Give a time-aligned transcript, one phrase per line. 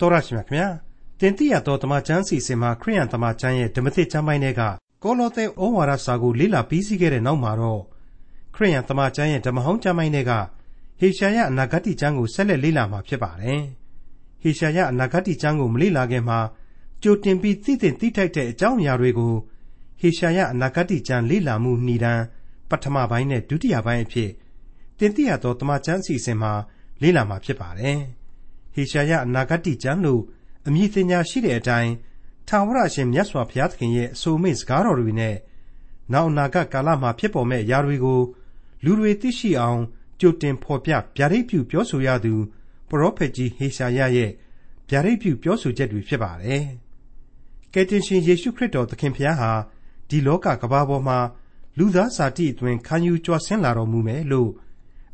[0.00, 0.68] တော်ရရှိမြခင်ဗျာ
[1.20, 4.62] တင်တိရတော်တမချန်းစီစဉ်မှာခရိယန်တမချန်းရဲ့ဓမ္မသစ်ကျမ်းပိုင်းတွေက
[5.02, 7.80] ကောလောသဲဩဝါဒစာကိုလေ့လာပြီးစီးခဲ့တဲ့နောက်မှာတော့
[8.54, 10.32] ခရိယန်တမချန်းရဲ့ဓမ္မဟောင်းကျမ်းပိုင်းတွေက
[11.00, 13.62] ဟေရှာယအနာဂတ်ကျမ်းကိုဆက်လက်လေ့လာမှာဖြစ်ပါတယ်
[14.42, 16.38] ဟေရှာယအနာဂတ်ကျမ်းကိုမလေ့လာခင်မှာ
[17.02, 19.34] ကြိုတင်ပြီးသိသိသိထိုက်တဲ့အကြောင်းအရာတွေကို
[20.00, 22.20] ဟေရှာယအနာဂတ်ကျမ်းလေ့လာမှုဏ္ဍန်
[22.70, 24.30] ပထမပိုင်းနဲ့ဒုတိယပိုင်းအဖြစ်
[24.98, 26.52] တင်တိရတော်တမချန်းစီစဉ်မှာ
[27.02, 28.00] လေ့လာမှာဖြစ်ပါတယ်။
[28.74, 30.22] ဟေရှာယအနာဂတ်ကျမ်းလို့
[30.66, 31.92] အမည်သင်ညာရှိတဲ့အတိုင်း
[32.48, 35.36] ထာဝရရှင်မြတ်စွာဘုရားသခင်ရဲ့အဆိုအမိန့်စကားတော်တွေနဲ့
[36.12, 38.20] နောက်အနာဂတ်ကာလမှာဖြစ်ပေါ်မဲ့အရာတွေကို
[38.84, 39.80] လူတွေသိရှိအောင်
[40.20, 42.34] ကြိုတင်ဖော်ပြဗျာဒိတ်ပြုပြောဆိုရသူ
[42.88, 44.30] ပရောဖက်ကြီးဟေရှာယရဲ့
[44.88, 46.64] ဗျာဒိတ်ပြုပြောဆိုချက်တွေဖြစ်ပါတယ်။
[47.72, 49.50] ကယ်တင်ရှင်ယေရှုခရစ်တော်သခင်ဖျားဟာ
[50.08, 51.18] ဒီလောကကဘာပေါ်မှာ
[51.78, 54.50] လူသားစာတိအတွင်ခံယူကြွဆင်းလာတော်မူမယ်လို့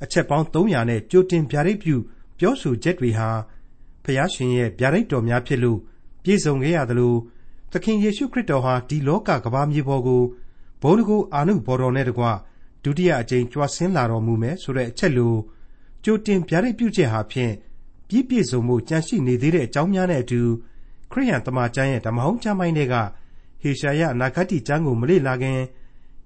[0.02, 1.96] အချက်ပေါင်း300နဲ့ကြိုတင်ဗျာဒိတ်ပြု
[2.38, 3.28] ပြောဆိုချက်တွေဟာ
[4.10, 5.78] ဖျားရှင်ရဲ့ဗျာဒိတ်တော်များဖြစ်လို့
[6.24, 7.14] ပြည့်စုံခဲ့ရသလို
[7.72, 10.22] သခင်ယေရှုခရစ်တော်ဟာဒီလောကကဘာမြေပေါ်ကို
[10.82, 12.24] ဘုန်းတကူအာနုဘော်တော်နဲ့တကွ
[12.84, 15.34] ဒုတိယအကြိမ်ကြွဆင်းလာတော်မူမယ်ဆိုတဲ့အချက်လို
[16.04, 17.52] ကြိုတင်ဗျာဒိတ်ပြုချက်ဟာဖြင့်
[18.08, 20.40] ပြည့်ပြည့်စုံမှုကြန့်ရှိနေသေးတဲ့အကြောင်းများနဲ့အတူ
[21.10, 22.94] ခရိယန်တမန်ကျမ်းရဲ့ဓမ္မဟောင်းကျမ်းပိုင်းတွေက
[23.62, 25.60] ဟေရှာယအနာဂတ်ကျမ်းကိုမလေ့လာခင်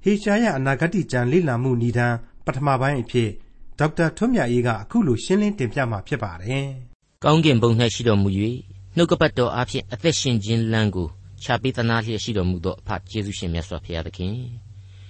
[0.03, 2.15] ဟေရှာယအနာဂတ်ကျမ်းလေ့လာမှုဏ္ဍန်
[2.47, 3.31] ပထမပိုင်းအဖြစ်
[3.79, 6.69] ဒေါက်တာထွန်းမြတ်အေးကအခုလိုရှင်းလင်းတင်ပြมาဖြစ်ပါတယ်။
[7.27, 8.29] ကောင်းကင်ဘုံ၌ရှိတော်မူ၍
[8.97, 11.09] နှုတ်ကပတ်တော်အားဖြင့်အသက်ရှင်ခြင်းလမ်းကို
[11.43, 14.35] ခြာပေးသနာလျက်ရှိတော်မူသောအဖကျေးဇူးရှင်မြတ်စွာဘုရားသခင်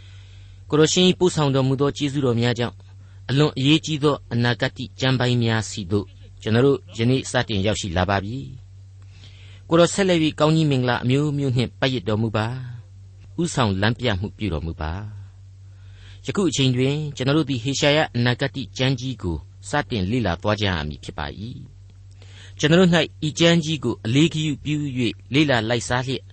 [0.70, 2.76] ။ကိုရရှင်ပို့ဆောင်တော်မူသောကျေးဇူးတော်များကြောင့်
[3.28, 6.06] အလွန်အရေးကြီးသောအနာဂတ်ကျမ်းပိုင်းများစီတို့
[6.42, 8.38] ကျွန်တော်တို့ယနေ့စတင်ရောက်ရှိလာပါပြီ။
[9.68, 12.46] ကိုရဆက်လက်ပြီးကောင်းကြီးမင်္ဂလာအမျိုးမျိုးနှင့်ပတ်ရတော်မူပါ။
[13.42, 14.92] ဥဆောင်လမ်းပြမှုပြုတော်မူပါ။
[16.26, 19.36] ယခုအချိန်တွင်ကျွန်တော်တို့ဒီဟေရှာယအနာဂတ်ကျမ်းကြီးကို
[19.68, 21.28] စတင်လေ့လာသွားကြရမည်ဖြစ်ပါ၏
[22.58, 22.90] ကျွန်တော်တို့၌
[23.26, 24.76] ဤကျမ်းကြီးကိုအလေးဂရုပြု၍
[25.34, 26.24] လေ့လာလိုက်စားလျက်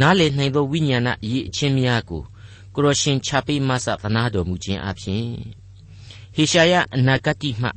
[0.00, 2.22] နားလည်နိုင်သောဝိညာဏအရေးအချင်းများကို
[2.74, 5.26] ကိုရရှင်ချပေးမဆသနာတော်မူခြင်းအပြင်
[6.34, 7.70] ဟေရှာယအနာဂတ်မှ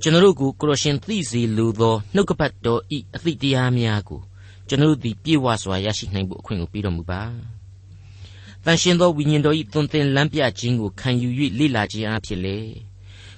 [0.00, 4.20] ကျွန်တော်တို့ကိုကိုရရှင်သိစေလိုသောနှုတ်ကပတ်တော်ဤအသည့်တရားများကို
[4.68, 7.22] ကျွန်တော်တို့သည်ပြေဝစွာရရှိနိုင်ဖို့အခွင့်ကိုပေးတော်မူပါ
[8.64, 11.28] တန်ရှင်သောဝိညာဉ်တော်၏သွန်သင်လမ်းပြခြင်းကိုခံယူ၍
[11.58, 12.58] လေ့လာခြင်းအဖြစ်လေ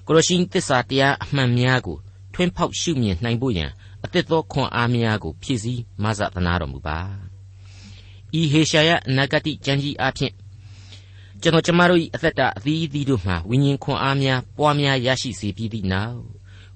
[0.06, 1.99] ကိုရရှိသစ္စာတရားအမှန်များကို
[2.34, 3.71] ထွန်းဖောက်ရှုမြင်နိုင်ဖို့ရန်
[4.05, 6.99] အသက်သောခွန်အားများကိုဖြည့်ဆည်းမဆသနာတော်မူပါ
[8.41, 10.33] ဤဟေရှာယအနာဂတိကျမ်းကြီးအဖြစ်
[11.43, 16.21] ကျွန်တော်ကျမတို့၏အသက်တာအသီးအသီးတို့မှာဝိညာဉ်ခွန်အားများပွားများရရှိစေပြီးသည့်နောက်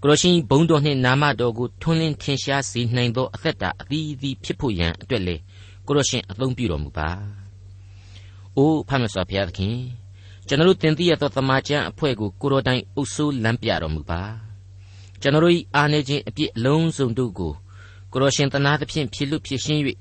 [0.03, 5.37] ကိုရရှိဘုံတော်နှင့်နာမတော်ကိုထွန်းလင်းထင်ရှားစေနိုင်သောအသက်တာအသီးအသီးဖြစ်ဖို့ရန်အတွက်လေ
[5.87, 7.09] ကိုရရှင်အသုံးပြုတော်မူပါ
[8.57, 9.77] အိုးဖတ်မစွာဘုရားသခင်
[10.47, 14.48] ကျွန်တော်တို့တင်ပြရသောသမာကျမ်းအဖွဲ့ကိုကိုတော်တိုင်အုပ်ဆိုးလမ်းပြတော်မူပါ
[15.21, 17.53] ကျွန်တော်တို့၏အားနေခြင်းအပြစ်အလုံးစုံတို့ကို
[18.13, 19.81] ကိုတော်ရှင်တနာသဖြင့်ဖြည့်လွတ်ဖြည့်ရှင်း၍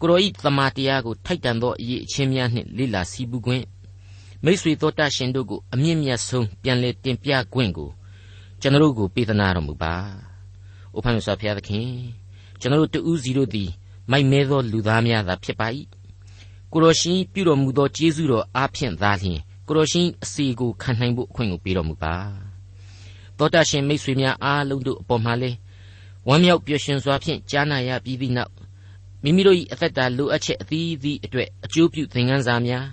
[0.00, 3.64] ကိုတော်၏သမာတရားကိုထိုက်တန်သောအရေးအချင်းများနှင့်လိလာစီးပူးခွင့်
[4.44, 7.90] မိษွေတော်တတ်ရှင်တို့ကိုအမြင့်မြတ်ဆုံးပြန်လဲတင်ပြခွင့်ကို
[8.60, 9.94] ကျွန်တော်တို့ကိုပေးသနာတော်မူပါ။
[10.94, 11.88] အိုဖန်မြတ်စွာဘုရားသခင်
[12.60, 13.70] ကျွန်တော်တို့တူးစီတို့သည်
[14.10, 15.66] မိုက်မဲသောလူသားများသာဖြစ်ပါ၏
[16.72, 22.47] ကိုတော်ရှင်ပြုတော်မူသောကျေးဇူးတော်အားဖြင့်သာလျှင်ကိုတော်ရှင်အစီကိုခံနိုင်ဖို့အခွင့်ကိုပေးတော်မူပါ
[23.38, 25.50] သောတာရှင်မိတ်ဆွေများအားလုံးတို့အပေါ်မှာလဲ
[26.28, 28.52] ဝမ်းမြောက်ပျော်ရွှင်စွာဖြင့်ကြားနာရပြီးသည့်နောက်
[29.22, 32.86] မိမိတို့၏အသက်တာလိုအပ်ချက်အသီးသီးအတွက်အကျိုးပြုသင်ခန်းစာများ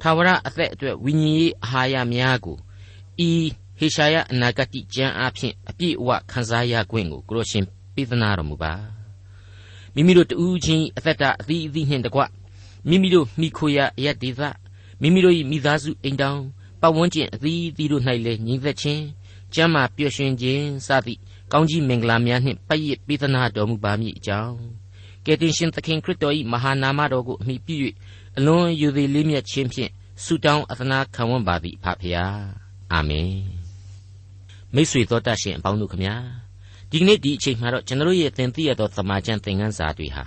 [0.00, 2.56] သာဝရအသက်အတွက်ဝိညာဉ်ရေးအာဟာရများကို
[3.26, 3.30] ဤ
[3.78, 8.72] ဟေရှာယအနာဂတ်ကျမ်းအားဖြင့်အပြည့်အဝခံစားရခွင့်ကိုကိုရရှင်ပေးသနာတော်မူပါ
[9.94, 12.20] မိမိတို့တူးချင်းအသက်တာအသီးအသီးနှင့်တကွ
[12.88, 14.40] မိမိတို့မိခိုရာအယက်ဒေသ
[15.00, 16.40] မိမိတို့၏မိသားစုအိမ်တောင်
[16.80, 19.04] ပတ်ဝန်းကျင်အသီးသီးတို့၌လည်းညီသက်ခြင်း
[19.54, 21.20] ကျမ်းမာပျော်ရွှင်ခြင်းစသည့်
[21.52, 24.56] ကောင်းကြီးမင်္ဂလာများနှင့်ပတ်ရစ်ပေးသနာတော်မူပါမည်အကြောင်း
[25.24, 27.76] ကယ်တင်ရှင်သခင်ခရစ်တော်၏မဟာနာမတော်ကိုအမိပြု၍
[28.38, 29.90] အလွန်ယူသည်လေးမြတ်ခြင်းဖြင့်
[30.24, 32.24] ဆုတောင်းအသနာခံဝန်ပါသည်ဖဖရာ
[32.92, 33.32] အာမင်
[34.74, 36.14] မိတ်ဆွေတော်တတ်ရှင်အပေါင်းတို့ခမညာ
[36.90, 40.24] ဒီကနေ့ဒီအချိန်မှာတော့ကျွန်တော်ရဲ့သင်သိရသောသမာကျမ်းသင်ခန်းစာတွေဟာ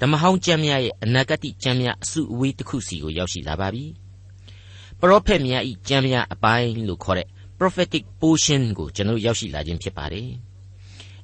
[0.00, 3.84] ဓမ္မဟောင်းကျမ်းများရဲ့အနာဂတ်ကျမ်းများအစုအဝေးတစ်ခုစီကိုရောက်ရှိလာပါပြီ
[5.00, 7.28] ပရောဖက်များဤကျမ်းများအပိုင်းလို့ခေါ်တဲ့
[7.58, 10.28] prophetic portion ကိုကျွန်တော်ရောက်ရှိလာခြင်းဖြစ်ပါတယ်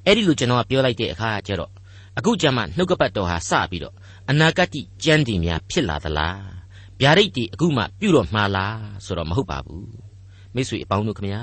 [0.07, 1.73] အဲ့ဒီလိုကျွန်တော်ကပြောလိုက်တဲ့အခါကျတော့
[2.19, 3.95] အခုကျမှနှုတ်ကပတ်တော်ဟာစပြီးတော့
[4.31, 6.41] အနာဂတ်ကျမ်းတွေများဖြစ်လာသလား
[7.01, 9.91] ဗျာဒိတ်တွေအခုမှပြုတော့မှားလားဆိုတော့မဟုတ်ပါဘူး
[10.55, 11.43] မိတ်ဆွေအပေါင်းတို့ခမညာ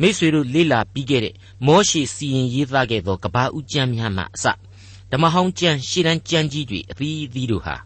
[0.00, 1.34] မိတ်ဆွေတို့လေ့လာပြီးခဲ့တဲ့
[1.66, 4.46] မောရှေစီရင်ရေးသားခဲ့သောကဘာဦးကျမ်းများမှအစ
[5.10, 7.76] ဓမ္မဟောင်းကျမ်းရှေးတန်းကျမ်းကြီးတွေအသီးသီးတို့ဟာ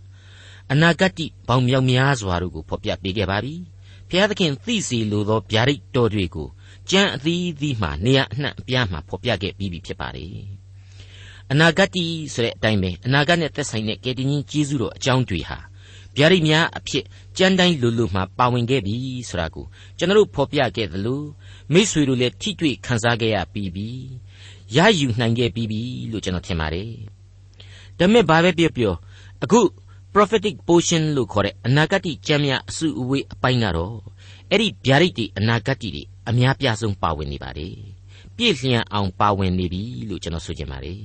[0.72, 3.54] အနာဂတ်ဘောင်မြောက်များစွာတို့ကိုဖော်ပြပေးခဲ့ပါပြီ။
[4.10, 6.48] ဘုရားသခင်သိစေလိုသောဗျာဒိတ်တော်တွေကို
[6.90, 10.30] ကျမ်းအသီးသီးမှနေရာအနှံ့အပြားမှဖော်ပြခဲ့ပြီးပြီဖြစ်ပါတယ်
[11.50, 12.04] အနာဂတ်တီ
[12.34, 15.58] ဆိုတဲ့အတိုင်းပဲအနာဂတ်နဲ့သက်ဆိုင်တဲ့ကယ်တင်ရှင်ကျေးဇူးတော်အကြောင်းတွေဟာ
[16.16, 17.04] ဗျာဒိတ်များအဖြစ်
[17.38, 18.94] ကြမ်းတိုင်းလူလူမှပါဝင်ခဲ့ပြီ
[19.28, 19.66] ဆိုတာကို
[19.98, 21.22] ကျွန်တော်တို့ဖော်ပြခဲ့သလို
[21.72, 23.88] မိษွေတို့လည်းထိတွေ့ခန်းစားခဲ့ရပြီးပြီ
[24.76, 25.80] ရယူနိုင်ခဲ့ပြီးပြီ
[26.10, 26.90] လို့ကျွန်တော်ထင်ပါတယ်
[27.98, 28.94] ဒါမဲ့ဘာပဲပြောပြော
[29.42, 29.60] အခု
[30.14, 33.96] prophetic portion လို့ခေါ်တဲ့အနာဂတ်ကျမ်းများအစုအဝေးအပိုင်းကတော့
[34.50, 37.76] အဲ့ဒီဗျာဒိတ်တွေအနာဂတ်တွေအများပြားဆုံးပါဝင်နေပါတယ်
[38.36, 41.00] ပြည့်လျံအောင်ပါဝင်နေပြီလို့ကျွန်တော်ဆိုချင်ပါတယ်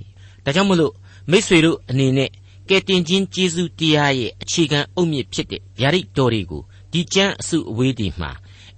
[0.45, 0.93] ဒါကြောင့်မလို့
[1.31, 2.29] မိษွေတို့အနေနဲ့
[2.69, 8.31] ကယ်တင်ခြင်းကျေးဇူးတရားရဲ့အခြေခံအုတ်မြစ်ဖြစ်တဲ့ဗျာဒိတ်တော်တွေကိုဒီကျမ်းအစုအဝေးတွေမှာ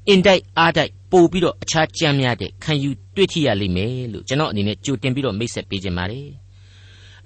[0.08, 6.28] အင်တိုက်အားတိုက်ပို့ပြီးတော့အခြားကျမ်းများတဲ့ခံယူတွေ့ထိရလိမ့်မယ်လို့ကျွန်တော်အနေနဲ့ကြိုတင်ပြီးတော့မိတ်ဆက်ပေးခြင်းပါတယ်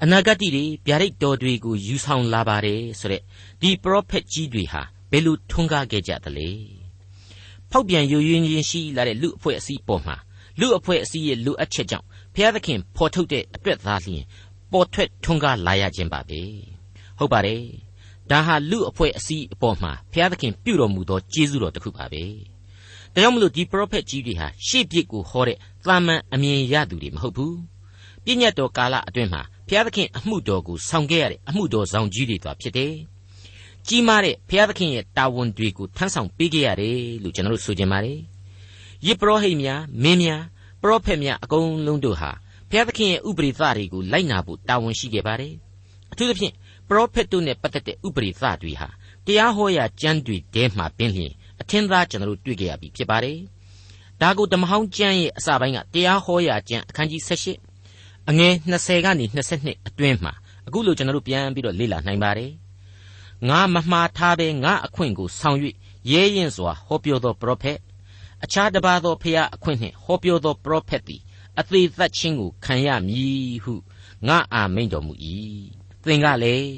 [0.04, 3.22] အနာဂတ်တွေဗျာဒိတ်တော်တွေကိုယူဆောင်လာပါတယ်ဆိုတဲ့
[3.62, 4.82] ဒီပရောဖက်ကြီးတွေဟာ
[5.12, 6.50] ဘယ်လိုထွန်းကားခဲ့ကြသလဲ
[7.72, 10.16] ဖောက်ပြန်ယိုယွင်းခြင်းရှိလာတဲ့လူအဖွဲ့အစည်းပေါ်မှာ
[10.60, 14.24] လူအဖွဲ့အစည်းရဲ့လူအပ်ချက်ကြောင့်ဘုရားသခင်ဖော်ထုတ်တဲ့အတွက်သားလျင်
[14.72, 16.42] ပေါ်ထွက်ထွန်းကားလာရခြင်းပါပဲ
[17.20, 17.64] ဟုတ်ပါတယ်
[18.30, 22.24] ဒါဟာလူအဖွဲ့အစည်းအပေါ်မှာဘုရားသခင်ပြုတော်မူသောကျေးဇူးတော်တစ်ခုပါပဲ
[23.14, 27.58] ဒါကြောင့်မလို့ဒီပရောဖက်ကြီးတွေဟာရှေ့ပြစ်ကိုဟောတဲ့သာမန်အမြင်ရသူတွေမဟုတ်ဘူး
[28.24, 32.94] ပြည့်ညတ်တော်ကာလအတွင်းမှာ ဘုရားသခင်အမှုတော်ကိုဆောင်ခဲ့ရတဲ့အမှုတော်ဆောင်ကြီးတွေသာဖြစ်တယ်
[33.88, 38.20] ကြီးမားတဲ့ဘုရားသခင်ရဲ့တာဝန်တွေကိုထမ်းဆောင်ပေးခဲ့ရတယ်လို့ကျွန်တော်တို့ဆိုကြပါတယ်
[39.06, 40.42] ယစ်ပရောဟိတ်များမင်းများ
[40.82, 42.32] ပရောဖက်များအကုန်လုံးတို့ဟာ
[42.70, 45.54] ဘုရားသခင်ရဲ့ဥပရိသတွေကိုလိုက်နာဖို့တာဝန်ရှိခဲ့ပါတယ်
[46.12, 46.54] အထူးသဖြင့်
[46.90, 48.90] ပရောဖက်တို့နဲ့ပတ်သက်တဲ့ဥပရိသတွေဟာ
[49.26, 51.32] တရားဟောရာကျမ်းတွေထဲမှာပင်လျင်
[51.62, 53.38] အထင်သာကျွန်တော်တို့တွေ့ကြရပြီဖြစ်ပါတယ်
[54.22, 57.75] ဒါကိုဓမ္မဟောင်းကျမ်းရဲ့အစပိုင်းကတရားဟောရာကျမ်းအခန်းကြီး78
[58.30, 59.26] အငယ်20ကနေ
[59.58, 60.34] 22အတွင်းမှာ
[60.68, 62.52] အခုလိုကျွန်တော်တို့ပြန်ပြီးတော့လေ့လာနိုင်ပါတယ်
[63.50, 65.58] ငါမမှားထားပဲငါအခွင့်ကိုဆောင်၍
[66.12, 67.80] ရဲရင်စွာဟောပြောသောပရောဖက်
[68.44, 71.22] အခြားတစ်ပါးသောဖျားအခွင့်နှင့်ဟောပြောသောပရောဖက်သည်
[71.60, 73.74] အသေးသက်ခြင်းကိုခံရမည်ဟု
[74.28, 75.14] ငါအာမိန်တော်မူ၏
[76.06, 76.76] သင်ကလည်း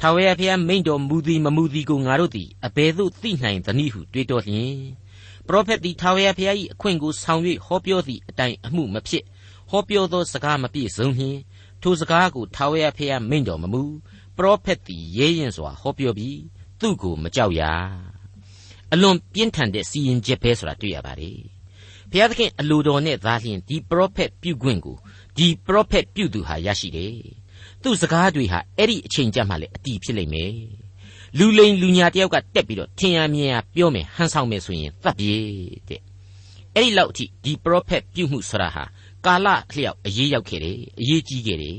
[0.00, 4.76] ထာဝရဘုရားမိန်တော်မူသည်မမူသည်ကိုငါတို့သည်အဘယ်သို့သိနိုင်သနည်းဟုတွေးတောလျင်
[5.46, 9.24] ပရောဖက်သည်ထာဝရဘုရား၏အခွင့်ကိုဆောင်၍ဟောပြောသည့်အတိုင်းအမှုမဖြစ်
[9.70, 11.38] ဟောပြောသောစကားမပြည့်စုံလျင်
[11.82, 13.82] ထိုစကားကိုထာဝရဘုရားမိန်တော်မမူ
[14.36, 16.40] ပရောဖက်သည်ရဲရင်စွာဟောပြောပြီး
[16.80, 17.62] သူ့ကိုမကြောက်ရ
[18.92, 21.38] အလွန်ပြင်းထန်တဲ့စီရင်ချက်ပဲဆိုတာတွေ့ရပါတယ်
[22.10, 24.96] ဘုရားသခင်အလိုတော်နဲ့သာလျှင်ဒီပရောဖက်ပြုခွင့်ကို
[25.36, 27.16] ဒီပရောဖက်ပြုသူဟာရရှိတယ်
[27.82, 30.54] သူ့စကားတွေဟာအဲ့ဒီအချိန်ကြမှာလေအတီးဖြစ်လိမ့်မယ်
[31.38, 35.34] လူလိန်လူညာတယောက်ကတက်ပြီးတော့ထင်ရမြင်ရပြောမယ်ဟန်ဆောင်မယ်ဆိုရင်သတ်ပြေ
[35.88, 36.00] တဲ့
[36.74, 38.84] အဲ့ဒီလောက်အထိဒီပရောဖက်ပြုမှုဆိုတာဟာ
[39.26, 41.78] ကာလအလျောက်အရေးရောက်ခဲ့တယ်အရေးကြီးခဲ့တယ်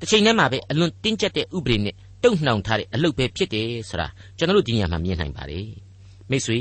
[0.00, 4.08] တစ်ချိန်တည်းမှာပဲအလွန်တင်းကျပ်တဲ့ဥပဒေနဲ့တုံ့နှောင်ထားတဲ့အလုပ်ပဲဖြစ်တယ်ဆိုတာ
[4.38, 5.68] ကျွန်တော်တို့ဒီညမှာမြင်နိုင်ပါတယ်
[6.30, 6.60] မိတ်ဆွေ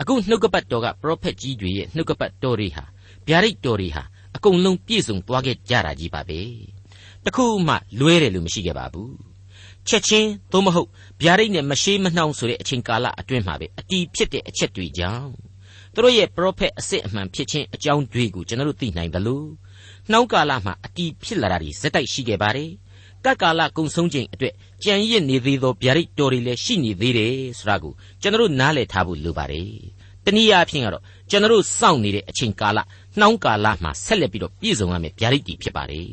[0.00, 2.84] အခုနှုတ်ကပတ်တော်ကပရောဖက်ကြီးတွေရဲ့နှုတ်ကပတ်တော်တွေဟာ
[3.28, 4.02] ဗျာဒိတ်တော်တွေဟာ
[4.36, 6.40] အကုန်လုံးပြည့်စုံသွားခဲ့ကြတာကြီးပါပဲ
[7.24, 9.14] တခုမှလွဲတယ်လို့မရှိခဲ့ပါဘူး
[9.88, 10.88] ချက်ချင်းသို့မဟုတ်
[11.22, 15.32] ဗျာဒိတ်နဲ့မရှိမနှောင်ဆိုတဲ့အချိန်ကာလအတွင်းမှာပဲအတီးဖြစ်တဲ့အချက်တွေကြောင့်
[15.94, 19.46] သူတို့ရဲ့ပရောဖက်အစစ်အမှန်ဖြစ်ခြင်းအကြောင်းတွေကိုကျွန်တော်တို့သိနိုင်တယ်လို့
[20.10, 22.70] နှောင်းကာလမှာအတီးဖြစ်လာတာတွေဇက်တိုက်ရှိခဲ့ပါတယ်
[23.24, 24.54] ကတ်ကာလကုံဆုံးခြင်းအတွက်
[24.84, 27.92] ကြံရစ်နေသေးသောဗျာဒိတ်တော်တွေလည်းရှိနေသေးတယ်ဆိုတာကို
[28.22, 29.68] ကျွန်တော်တို့နားလည်ထားဖို့လိုပါတယ်
[30.24, 32.78] တနည်းအားဖြင့်ကတော့ကျွန်တော်တို့စောင့်နေတဲ့အချိန်ကာလ
[33.18, 36.08] နှောင်းကာလမှာဆက်လက်ပြီးတော့ပြည့်စုံရမယ့်ဗျာဒိတ်တွေဖြစ်ပါတယ်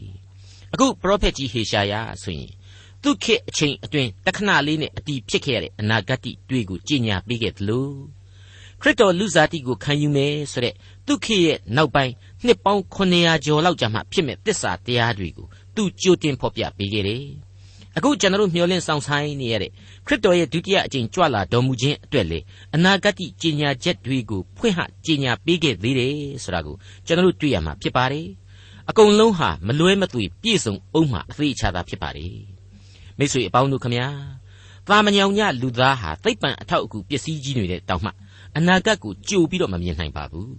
[0.73, 1.93] အခုပရောဖက်ကြီးဟေရှာယ
[2.23, 2.51] ဆိုရင်
[3.01, 6.19] သူခေတ်အချိန်အတွင်းတခဏလေးနဲ့အတီးဖြစ်ခဲ့ရတဲ့အနာဂတ်
[6.49, 7.87] တွေကိုကြီးညာပေးခဲ့သလို
[8.81, 10.73] ခရစ်တော်လူစားတိကိုခံယူမယ်ဆိုတဲ့
[11.05, 12.13] သူခေတ်ရဲ့နောက်ပိုင်း
[12.45, 17.25] နှစ်ပေါင်း900ကျော်လောက်ကြာမှဖြစ်မဲ့သစ္စာတရားတွေကိုသူကြိုတင်ဖော်ပြပေးခဲ့တယ်
[17.97, 19.71] အခုကျွန်တော်တို့မျှော်လင့်ဆောင်ဆိုင်နေရတဲ့
[20.05, 22.39] ခရစ်တော်ရဲ့ဒုတိယအကြိမ်ကြွလာတော်မူခြင်းအတွက်လေ
[22.75, 28.27] အနာဂတ်ကြီးညာချက်တွေကိုဖွင့်ဟကြီးညာပေးခဲ့သေးတယ်ဆိုတာကိုကျွန်တော်တို့တွေ့ရမှာဖြစ်ပါတယ်
[28.89, 32.35] အကုန်လုံးဟာမလွဲမသွေပြည့်စုံအောင်မှအသေးချာတာဖြစ်ပါတယ်
[33.17, 34.07] မိတ်ဆွေအပေါင်းတို့ခမညာ
[34.87, 38.11] သာမညောင်ညလူသားဟာသိပ္ပံအထောက်အကူပစ္စည်းကြီးတွေတောင်မှ
[38.57, 40.51] အနာဂတ်ကိုကြိုပြီးတော့မမြင်နိုင်ပါဘူး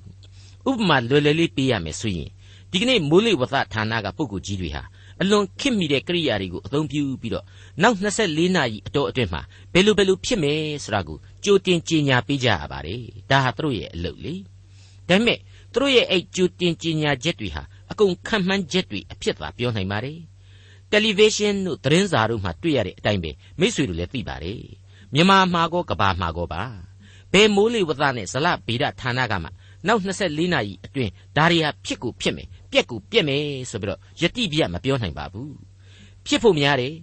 [0.68, 2.30] ဥပမာလွယ်လွယ်လေးပေးရမယ်ဆိုရင်
[2.70, 4.82] ဒီကနေ့မိုးလေဝသဌာနကပုဂ္ဂိုလ်ကြီးတွေဟာ
[5.20, 7.44] အလွန်ခစ်မိတဲ့ကိရိယာတွေကိုအသုံးပြုပြီးတော့
[7.82, 14.34] နောက်24နာရီအတော်အတွင်းမှာဘယ်လိုဘယ်လိုဖြစ်မယ်ဆိုတာကိုကြိုတင်ကြေညာပေးကြရပါတယ်ဒါဟာသူတို့ရဲ့အလုပ်လေ
[15.08, 15.38] ဒါပေမဲ့
[15.72, 20.18] သူတို့ရဲ့အဲ့ကြိုတင်ကြေညာချက်တွေဟာအကုန်ခံမှန်းချက်တွေအဖြစ်သာပြောနိုင်ပါတယ်
[20.90, 23.30] တယ်လီဗေးရှင်းတို့သတင်းစာတို့မှာတွေ့ရတဲ့အတိုင်းပဲ
[23.60, 24.62] မိษွေတို့လည်းသိပါတယ်
[25.14, 26.62] မြန်မာမှာကောကဘာမှာကောပါ
[27.32, 29.48] ဘယ်မိုးလေဝသနဲ့ဇလဗေဒဌာနကမှ
[29.86, 35.54] နောက်24နာရီအတွင်းဒါတွေဟာဖြစ်ကိုဖြစ်မယ်ပြက်ကိုပြက်မယ်ဆိုပြီးတော့ယတိပြတ်မပြောနိုင်ပါဘူး
[36.26, 36.94] ဖြစ်ဖို့များတယ်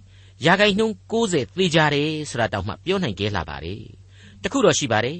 [0.44, 3.82] ရာဂိုင်နှုန်း60သေကြတယ်ဆိုတာတောင်မှပြောနိုင်ကြလာပါတယ်
[4.42, 5.18] တခုတော့ရှိပါတယ်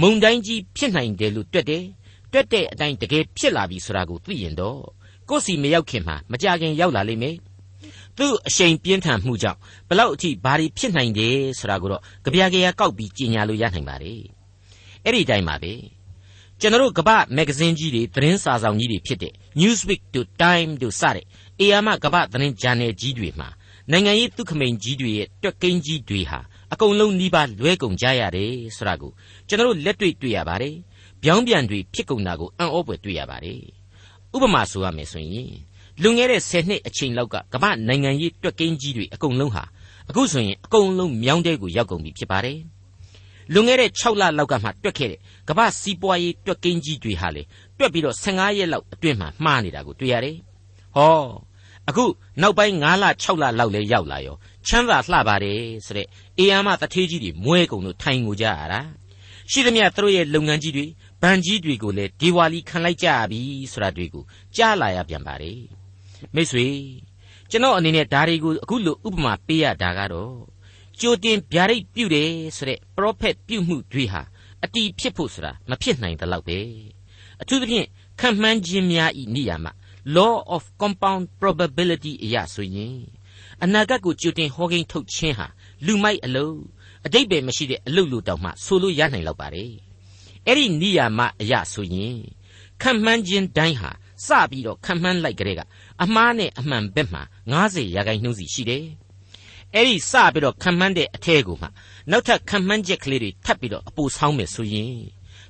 [0.00, 1.84] မုံတိုင်းကြီးဖြစ်နိုင်တယ်လို့တွက်တယ်
[2.32, 4.80] တွက်တဲ့အတိုင်းတကယ်ဖြစ်လာပြီဆိုတာကိုသိရင်တော့
[5.28, 7.36] ကိုယ်စီမရောက်ခင်မှာမကြခင်ရောက်လာလိမ့်မယ်
[8.18, 9.58] သူ့အရှိန်ပြင်းထန်မှုကြောင့်
[9.88, 14.14] ဘလောက်အထိဘာတွေဖြစ်နိုင်တယ်ဆိုတာကိုတော့ကြပြာကြရကောက်ပြီးကြင်ညာလို့ရနိုင်ပါလေ
[15.06, 15.72] အဲ့ဒီတိုင်းပါပဲ
[16.60, 21.24] ကျွန်တော်တို့ကမ္ဘာမဂ္ဂဇင်းကြီးတွေသတင်းစာဆောင်ကြီးတွေဖြစ်တဲ့ Newsweek တို့ Time တို့စတဲ့
[21.60, 23.48] အေယာမကမ္ဘာသတင်းဂျာနယ်ကြီးတွေမှာ
[23.90, 26.40] နိုင်ငံရေးသူခမိန်ကြီးတွေရဲ့တွက်ကိန်းကြီးတွေဟာ
[26.72, 29.12] အကုန်လုံးနှီးပါလွဲကုန်ကြရတယ်ဆိုတာကို
[29.48, 30.74] ကျွန်တော်တို့လက်တွေ့တွေ့ရပါတယ်။
[31.22, 33.60] ပြောင်းပြန်တွေဖြစ်ကုန်တာကိုအံ့ဩဖွယ်တွေ့ရပါတယ်။
[34.34, 35.52] ဥပမာဆိုရမယ်ဆိုရင်
[36.02, 39.64] လွန်ခဲ့တဲ့10နှစ်အချိန်လောက်ကကမ္ဘာနိုင်ငံရေးတွက်ကိန်းကြီးတွေအကုန်လုံးဟာ
[40.08, 42.58] အခုဆိုရင်အကုန်လုံးမြောင်းတဲကိုရောက်ကုန်ပြီဖြစ်ပါတယ်။
[43.54, 47.42] လွန်ခဲ့တဲ့6လလောက်ကမှတွက်ခဲ့တဲ့ကမ္ဘာစီးပွားရေးတွက်ကိန်းကြီးတွေဟာလေ
[47.78, 50.36] တွက်ပြီးတော့15ရက်လောက်အတွင်းမှာမှားနေတာကိုတွေ့ရတယ်။
[50.96, 51.20] ဟော
[51.88, 52.04] အခု
[52.42, 54.36] နောက်ပိုင်း9လ6လလောက်လဲရောက်လာရော
[54.66, 56.06] ချမ်းသာလှပါတယ်ဆိုတဲ့
[56.38, 58.80] အေယာမတထေးကြီးတွေမွဲကုန်လို့ထိုင်ငိုကြရတာ
[59.50, 60.86] ရှိသမျှသူတို့ရဲ့လုပ်ငန်းကြီးတွေ
[61.22, 63.40] ဗန်ကြီးတွေကိုလည်းဒီဝါလီခံလိုက်ကြရပြီ
[63.72, 64.24] ဆိုတာတွေကို
[64.56, 65.60] ကြားလာရပြန်ပါတယ်
[66.34, 66.66] မိတ်ဆွေ
[67.50, 70.34] ကျွန်တော်အနေနဲ့ဒါတွေကိုအခုလိုဥပမာပေးရတာကတော့
[71.00, 74.22] ကြိုတင်ဗျာဒိတ်ပြုတယ်ဆိုတဲ့ပရောဖက်ပြုမှုတွေဟာ
[74.64, 76.58] အတီးဖြစ်ဖို့ဆိုတာမဖြစ်နိုင်တဲ့လောက်ပဲ
[77.42, 77.86] အထူးသဖြင့်
[78.20, 79.66] ခံမှန်းခြင်းများဤနိယာမ
[80.16, 82.98] law of compound probability အရာဆိုရင်
[83.62, 85.46] အနာဂတ်ကိုကြိုတင်ဟောကိန်းထုတ်ခြင်းဟာ
[85.86, 86.56] လူမိုက်အလုပ်
[87.06, 89.72] အတိတ်ပဲမရှိတဲ့အလုပ်လို့တောင်မှဆိုလို့ရနိုင်လောက်ပါတယ်
[90.46, 92.18] အဲ့ဒီနိယာမအရာဆိုရင်
[92.82, 93.90] ခံမှန်းခြင်းတိုင်းဟာ
[94.26, 95.60] စပြီးတော့ခံမှန်းလိုက်ကြတဲ့က
[96.02, 97.22] အမှားနဲ့အမှန်ဘက်မှာ
[97.52, 98.84] 90ရာခိုင်နှုန်းစီရှိတယ်
[99.74, 101.66] အဲ့ဒီစပြီးတော့ခံမှန်းတဲ့အထဲကိုမှ
[102.10, 104.96] နောက်ထပ်ခံမှန်းချက်ကလေးတွေထပ်ပြီးတော့အပူဆောင်းမယ်ဆိုရင်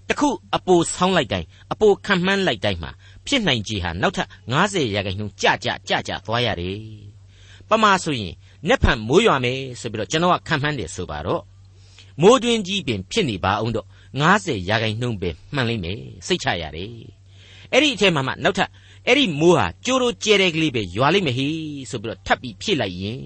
[0.09, 2.91] တခုအပူဆောင်းလိုက်တိုင်းအပူခံမှန်းလိုက်တိုင်းမှာ
[3.27, 6.79] ဖြစ်နိုင်ခြေဟာနောက်ထပ်90ရာခိုင်နှုန်းကြကြကြကြသွားရတယ်
[7.69, 8.35] ပမာဆိုရင်
[8.69, 11.43] နက်ဖန်မိုးရွာမယ်ဆိုပြီးတော့ကျွန်တော်ကခံမှန်းတယ်ဆိုပါတော့
[12.23, 13.87] မိုးတွင်းကြီးပင်ဖြစ်နေပါအောင်တော့
[14.29, 16.93] 90ရာခိုင်နှုန်းပဲမှန်လိမ့်မယ်စိတ်ချရတယ်
[17.73, 18.71] အဲ့ဒီအထဲမှာမှနောက်ထပ်
[19.07, 21.49] အဲ့ဒီမိုးဟာကြိုးတို့ကျဲတဲ့ကလေးပဲရွာလိမ့်မယ်ဟိ
[21.91, 23.21] ဆိုပြီးတော့ထပ်ပြီးဖြည့်လိုက်ရင်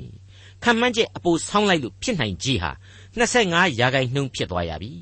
[0.63, 2.71] ခံမှန်းချက်အပိုဆောင်းလိုက်လို့ဖြစ်နိုင်ကြီးဟာ
[3.21, 4.93] 25ရာခိုင်နှုန်းဖြစ်သွားရပြီ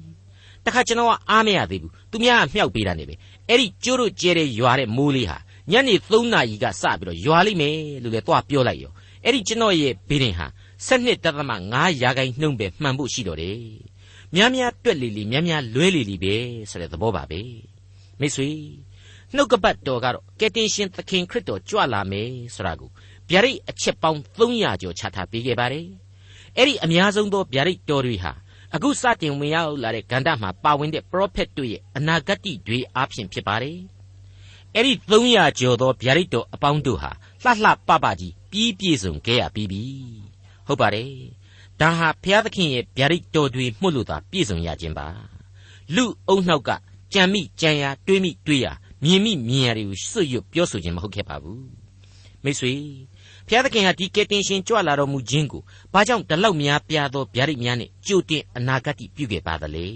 [0.64, 3.14] တခါကျွန်တော်ကအားမရသေးဘူးသူများကမြှောက်ပေးတာနေပဲ
[3.48, 5.38] အဲ့ဒီကျိုးတို့ကျဲတဲ့ရွာတဲ့မိုးလေးဟာ
[5.70, 8.92] ညနေ3နာရီကစပြီးတော့ရွာလိမ့်မယ်လို့လည်းသွားပြောလိုက်ရော
[9.24, 10.46] အဲ့ဒီကျွန်တော်ရဲ့ဘေးရင်ဟာ
[10.86, 13.58] 7တက်သမ9ရာခိုင်နှုန်းပဲမှန်ဖို့ရှိတော့တယ်
[14.34, 16.34] များများတွက်လီလီများများလွဲလီလီပဲ
[16.70, 17.40] ဆိုတဲ့သဘောပါပဲ
[18.20, 18.48] မိတ်ဆွေ
[19.34, 22.90] နှုတ်ကပတ်တော်ကတော့ကယ်တင်ရှင်သခင်ခရစ်တော်ကြွလာမယ်ဆိုတာကို
[23.30, 25.86] ဗျာဒိတ်အချက်ပေါင်း300ကျော်ချထားပေးခဲ့ပါတယ်
[26.56, 28.32] အဲ့ဒီအများဆုံးသောဗျာဒိတ်တော်တွေဟာ
[28.74, 33.78] အခုစတင်ဝင်ရောက်လာတဲ့ဂန္ဓမှာပါဝင်တဲ့ prophet တို့ရဲ့အနာဂတ်တွေအားဖြင့်ဖြစ်ပါတယ်
[34.74, 37.10] အဲ့ဒီ300ကျော်သောဗျာဒိတ်တော်အပေါင်းတို့ဟာ
[37.44, 39.82] လှလှပပကြီးပြီးပြည့်စုံခဲ့ရပြီးပြီ
[40.66, 41.12] ဟုတ်ပါတယ်
[41.80, 45.06] ဒါဟာဘုရားသခင်ရဲ့ဗျာဒိတ်တော်တွေမှုလို့သာပြည့်စုံရခြင်းပါ
[45.94, 46.70] လူအုံနှောက်က
[47.12, 48.66] ကြံမိကြံရတွေးမိတွေးရ
[49.04, 51.64] မြင်မိမြင်ရတွေကိုစွတ်ရွတ်ပြောဆိုခြင်းမဟုတ်ခဲ့ပါဘူး
[52.44, 52.72] မိတ်ဆွေ
[53.48, 55.62] ဘုရားသခင်ဟာဒီကယ်တင်ရှင်ကြွလာတော်မူခြင်းကို
[55.92, 59.86] ဘာကြောင့်တလောက်များပြားသောဗျာဒိတ်များနဲ့ကြိုတင်အနာဂတ်ပြုခဲ့ပါသလဲ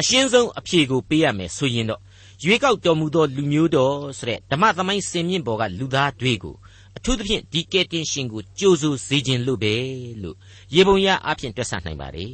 [0.00, 2.00] အရှင်းဆုံးအဖြေကိုပေးရမယ်ဆိုရင်တော့
[2.44, 6.54] ရွေးကောက်တော်မူသောလူမျိုးတော်ဆိုတဲ့ဓမ္မသမိုင်းစင်မြင့်ပေါ်ကလူသားတွေကို
[6.96, 9.74] အထူးသဖြင့်ဒီကယ်တင်ရှင်ကိုကြိုးဆိုစေခြင်းလို့ပဲ
[10.22, 10.36] လို့
[10.74, 12.26] ရေပုံရအဖြစ်တွက်ဆနိုင်ပါ रे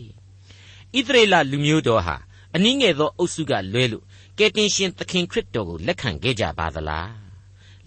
[0.96, 2.16] ဣသရေလလူမျိုးတော်ဟာ
[2.54, 4.04] အနည်းငယ်သောအုပ်စုကလွဲလို့
[4.38, 7.12] ကယ်တင်ရှင်သခင်ခရစ်တော်ကိုလက်ခံခဲ့ကြပါသလား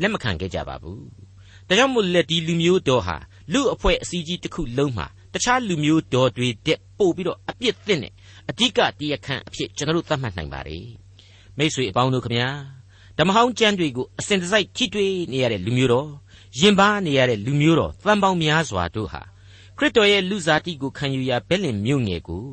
[0.01, 1.20] လက်မခံခဲ့ကြပါဘူး
[1.71, 3.17] ဒါကြောင့်မို့လက်ဒီလူမျိုးတော်ဟာ
[3.53, 8.13] လူအဖွဲ့အစည်းကြီးတစ်ခုလုံးမှာတခြားလူမျိုးတော်တွေတက်ပို့ပြီးတော့အပြစ်သင့်တဲ့
[8.49, 10.77] အဓိကတရားခံအဖြစ်ကျွန်တော်တို့သတ်မှတ်နိုင်ပါ रे
[11.57, 12.49] မိတ်ဆွေအပေါင်းတို့ခမညာ
[13.17, 16.09] ဓမ္မဟောင်းကျမ်းတွေကိုအစဉ်တစိုက်ထိတွေ့နေရတဲ့လူမျိုးတော်
[16.59, 19.21] ရင်ပါနေရတဲ့လူမျိုးတော်သံပေါင်းများစွာတို့ဟာ
[19.77, 22.45] ခရစ်တော်ရဲ့လူစားတိကိုခံယူရာဘဲလင်မြို့ငယ်ကို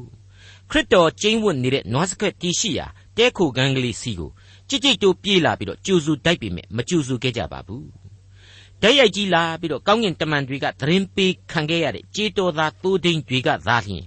[0.71, 4.31] ခရစ်တော်ကျင်းဝတ်နေတဲ့နွားစကက်တီရှိရာတဲခိုကန်းကလေးစီကို
[4.69, 8.08] ကြစ်ကြိတ်တိုးပြေးလာပြီးတော့ကြိုစုတိုက်ပေမဲ့မကြိုစုခဲ့ကြပါဘူး
[8.83, 14.05] ဓာတ်ရိုက်ကြီးလာပြီးတော့ကောင်းကင်တမန်တွေကသတင်းပေးခံခဲ့ရတဲ့ကြေးတော်သားသိုးဒိန်တွေကသာလျှင်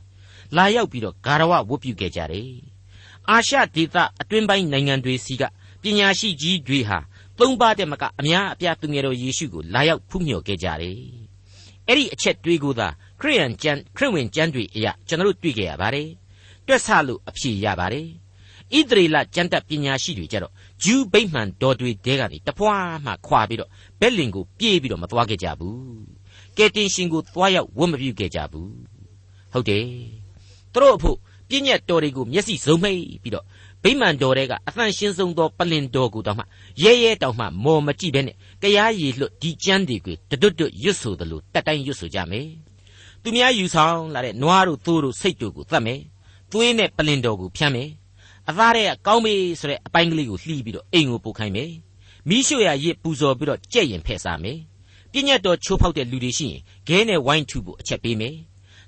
[0.55, 2.49] လာရောက်ပြီးတော့ဂါရဝဝတ်ပြုခဲ့ကြတယ်
[3.29, 5.43] အာရှဒေသအတွင်းပိုင်းနိုင်ငံတွေစီက
[5.81, 6.99] ပညာရှိကြီးတွေဟာ
[7.39, 10.99] သုံးပါးတဲ့မကအများအပြားသူငယ်တော်ယေရှုကိုလာရောက်ဖူးမြော်ခဲ့ကြတယ်
[11.87, 12.87] အဲ့ဒီအချက်တွေးကိုသာ
[13.21, 16.07] ခရိယန်ကျမ်းခရစ်ဝင်ကျမ်းတွေအရာကျွန်တော်တို့တွေ့ကြရပါတယ်
[16.67, 18.07] တွက်ဆလို့အဖြေရပါတယ်
[18.77, 23.69] ဣသရေလကျမ်းတတ်ပညာရှိတွေကြတော့ ဂျူးဗိမှန်တော်တွေတဲကနေတဖွာမှခွာပြီးတော့
[23.99, 25.77] ဘက်လင်ကိုပြေးပြီးတော့မသွားခဲ့ကြဘူး
[26.57, 28.73] ကယ်တင်ရှင်ကိုသွားရောက်ဝတ်မပြုခဲ့ကြဘူး
[29.53, 29.85] ဟုတ်တယ်
[30.73, 31.17] သူတို့အဖို့
[31.49, 33.45] ပြည့်ညက်တော်တွေကိုမျက်စိစုံမိတ်ပြီးတော့
[33.83, 36.43] ဗိမာန်တော်တွေကအသန့်ရှင်းဆုံးသောပလင်တော်ကိုတောင်မှ
[36.83, 42.47] ရဲရဲတောင်မှမော်မကြည့်ပဲနဲ့တရားရည်လွတ်ဒီကျမ်းတွေကိုတတွတ်တွတ်ရွတ်ဆိုသလိုတက်တိုင်းရွတ်ဆိုကြမယ်
[43.21, 45.99] သူများယူဆောင်လာတဲ့နွားတို့သိုးတို့စိတ်တို့ကိုသတ်မယ်
[46.51, 47.89] သွေးနဲ့ပလင်တော်ကိုဖြန်းမယ်
[48.49, 51.71] အသားတွေကကောင်းပြီဆိုတဲ့အပိုင်းကလေးကိုလှီးပြီးတော့အိမ်ကိုပို့ခိုင်းမယ်
[52.29, 54.59] မိရှုရရစ်ပူဇော်ပြီးတော့ကြက်ရင်ဖဲ့စားမယ်
[55.11, 58.35] ပြည့်ညတ်တော်ချိုးဖောက်တဲ့လူတွေရှိရင်ဂဲနဲ့ဝိုင်းထူဖို့အချက်ပေးမယ်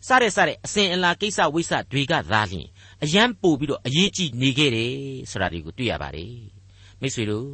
[0.07, 2.67] စတဲ့စတဲ့အစဉ်အလာကိစ္စဝိစ္စတွေကသာလျှင်
[3.03, 4.93] အယံပို့ပြီးတော့အရေးကြီးနေခဲ့တယ်
[5.31, 6.35] ဆိုတာတွေကိုတွေ့ရပါတယ်
[6.99, 7.47] မိတ်ဆွေတို့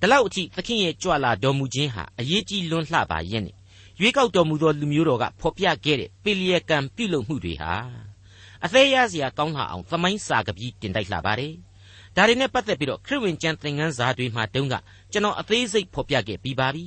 [0.00, 3.56] ဒီလောက်အထိသခင်ရဲ့ကြွလာတော်မူခြင်းဟာအရေးကြီးလွန်းလှပါရဲ့နဲ့
[4.00, 7.72] ရွေးကောက်တော်မူသောလူမျိုးတော်ကဖော်ပြခဲ့တဲ့ပေလျက်ကံပြုလုပ်မှုတွေဟာ
[8.64, 11.54] အသေးရစရာကောင်းလှအောင်သမိုင်းစာကပီးတင်တိုက်လှပါတယ်
[12.16, 14.74] ဒါတွေနဲ့ပတ်သက်ပြီးတော့ခရစ်ဝင်ကျမ်းသင်ခန်းစာတွေမှာတုန်းက
[15.12, 16.84] ကျွန်တော်အသေးစိတ်ဖော်ပြခဲ့ပြီးပါပြီ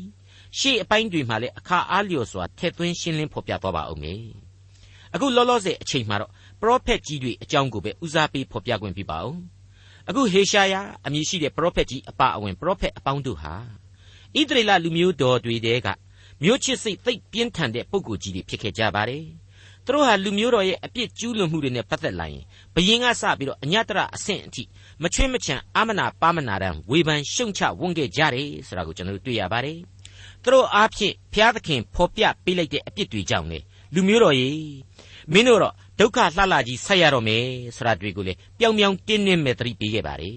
[0.60, 4.22] ရှေ့အပိုင်းတွေမှာလည်းအခါအားလျော်စွာထည့်သွင်းရှင်းလင်းဖော်ပြသွားပါဦးမယ်
[5.14, 6.32] အခုလောလောဆယ်အချိန်မှာတော့
[6.62, 9.36] ပရောဖက်ကြီးတွေအကြောင်းကိုပဲဦးစားပေးဖော်ပြခွင့်ပြုပါဦး
[10.10, 13.54] အခုဟေရှာယအမည်ရှိတဲ့ပရောဖက်ကြီးအပအဝင်ပရောဖက်အပေါင်းတို့ဟာ
[14.38, 15.88] ဣသရေလလူမျိုးတော်တွေတဲက
[16.44, 19.24] မျိုးချစ်စိတ်သိပ်ပြင်းထန်တဲ့ပုဂ္ဂိုလ်ကြီးတွေဖြစ်ခဲ့ကြပါတယ်
[19.88, 22.44] သူတို့ဟာလူမျိုးတော်ရဲ့အပြစ်ကျူးလွန်မှုတွေနဲ့ပတ်သက်လာရင်
[22.76, 24.64] ဘယင်ကစပြီးတော့အညတရအဆင့်အထိ
[25.02, 29.78] မချွင်းမချံအာမနာပါမနာတန်ဝေဖန်ရှုံချဝန်ခဲ့ကြတယ်ဆိုတာကိုကျွန်တော်တို့တွေ့ရပါတယ်
[30.44, 33.60] သူတို့အားဖြင့်ဘုရားသခင်ဖော်ပြပေးလိုက်တဲ့အပြစ်တွေကြောင့်လေ
[33.94, 34.58] လူမျိုးတော်ကြီး
[35.34, 37.44] မင်းတို့တော့ဒုက္ခလှလှကြီးဆက်ရတော့မယ်
[37.76, 40.36] ဆိုတာတွေကိုလေပျောင်ပျောင်တင်းတင်းမဲ့သတိပေးခဲ့ပါတယ်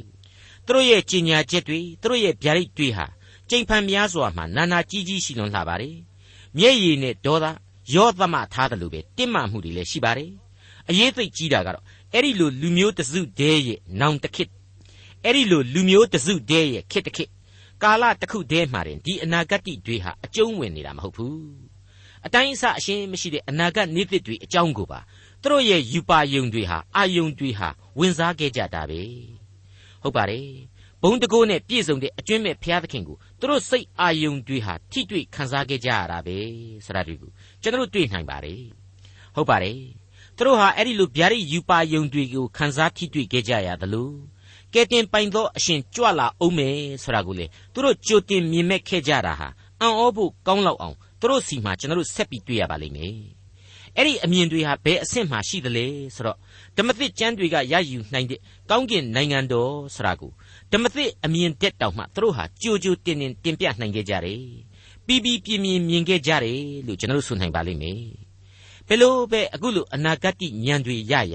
[0.67, 3.07] သူတို့ရဲ့ကြင်ညာချက်တွေသူတို့ရဲ့ဗျာဒိတ်တွေဟာ
[3.51, 5.97] ကြိမ်ဖန်များစွာမှနာနာကြီးကြီးရှိလွန်လှပါတယ်
[6.59, 7.47] မျက်ရည်နဲ့ဒေါသ
[7.95, 10.31] ရောသမထားတယ်လို့ပဲတင့်မှမှုတွေလည်းရှိပါတယ်
[10.89, 14.51] အရေးသိကြီးတာကတော့အဲ့ဒီလိုလူမျိုးတစုတည်းရဲ့နောင်တခစ်
[15.25, 17.29] အဲ့ဒီလိုလူမျိုးတစုတည်းရဲ့ခစ်တခစ်
[17.83, 21.71] ကာလတစ်ခုတည်းမှာတင်ဒီအနာဂတ်တွေဟာအကျုံးဝင်နေတာမဟုတ်ဘူး
[22.27, 25.01] အတိုင်းအဆအရှင်းမရှိတဲ့အနာဂတ်နေ့တွေအကြောင်းကိုပါ
[25.43, 27.69] သူတို့ရဲ့ယူပါယုံတွေဟာအာယုံတွေဟာ
[27.99, 29.01] ဝင်စားခဲ့ကြတာပဲ
[30.03, 30.47] ဟုတ်ပါတယ်
[31.03, 36.37] ဘုံတကိုးနဲ့ပြည့်စုံတဲ့အကျွင့်မဲ့ဘုရားသခင်ကို သူတို့စိတ်အာယုံတွေဟာထိတွေ့ခံစားခဲ့ကြရတာပဲ
[36.85, 37.31] ဆိုတာဒီကို
[37.63, 38.63] ကျွန်တော်တွေ့နိုင်ပါတယ်
[39.35, 39.79] ဟုတ်ပါတယ်
[40.37, 44.11] သူတို့ဟာအဲ့ဒီလိုဗျာဒိတ်ယူပါယုံတွေကိုခံစားထိတွေ့ခဲ့ကြရသလို
[44.75, 49.49] ကဲတင်ပိုင်သောအရှင်ကြွလာအောင်မယ်ဆိုတာကိုလေသူတို့ကြိုတင်မြင်မဲ့ခဲ့ကြတာဟာ
[49.81, 53.15] အံ့ဩဖို့ကောင်းလောက်အောင်သူတို့စီမှာကျွန်တော်တို့ဆက်ပြီးတွေ့ရပါလိမ့်မယ်
[53.97, 56.39] အဲ့ဒီအမြင်တွေဟာဘယ်အဆင့်မှရှိသလဲဆိုတော့
[56.77, 60.31] ဓမ္မသစ်ကျမ်းတွေကရယူနိုင်တဲ့ကောင်းကင်နိုင်ငံတော်ဆိုတာကို
[60.73, 64.41] ဓမ္မသစ်အမြင်တက်တောင်မှသူတို့ဟာကြိုကြိုတင်တင်တင်ပြနိုင်ခဲ့ကြတယ်
[65.07, 68.03] ပြီးပြီးပြင်းပြင်းမြင်ခဲ့ကြတယ်လို့ကျွန်တော်တို့ဆိုနိုင်ပါလိမ့်မယ်
[68.89, 70.35] ဘယ်လိုပဲအခုလိုအနာဂတ်
[70.67, 71.35] ဉာဏ်တွေရရ